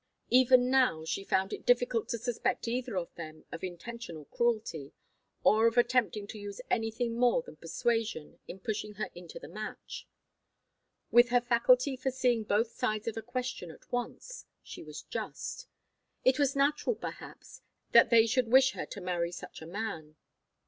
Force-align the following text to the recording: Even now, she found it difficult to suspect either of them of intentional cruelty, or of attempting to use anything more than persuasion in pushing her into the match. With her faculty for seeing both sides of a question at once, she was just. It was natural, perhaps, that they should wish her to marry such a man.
Even 0.31 0.71
now, 0.71 1.05
she 1.05 1.23
found 1.23 1.53
it 1.53 1.63
difficult 1.63 2.09
to 2.09 2.17
suspect 2.17 2.67
either 2.67 2.97
of 2.97 3.13
them 3.13 3.45
of 3.51 3.63
intentional 3.63 4.25
cruelty, 4.25 4.93
or 5.43 5.67
of 5.67 5.77
attempting 5.77 6.25
to 6.25 6.39
use 6.39 6.59
anything 6.71 7.15
more 7.19 7.43
than 7.43 7.55
persuasion 7.55 8.39
in 8.47 8.59
pushing 8.59 8.95
her 8.95 9.11
into 9.13 9.37
the 9.37 9.47
match. 9.47 10.07
With 11.11 11.29
her 11.29 11.39
faculty 11.39 11.95
for 11.95 12.09
seeing 12.09 12.41
both 12.43 12.71
sides 12.71 13.07
of 13.07 13.15
a 13.15 13.21
question 13.21 13.69
at 13.69 13.91
once, 13.91 14.47
she 14.63 14.81
was 14.81 15.03
just. 15.03 15.67
It 16.25 16.39
was 16.39 16.55
natural, 16.55 16.95
perhaps, 16.95 17.61
that 17.91 18.09
they 18.09 18.25
should 18.25 18.47
wish 18.47 18.71
her 18.71 18.87
to 18.87 19.01
marry 19.01 19.31
such 19.31 19.61
a 19.61 19.67
man. 19.67 20.15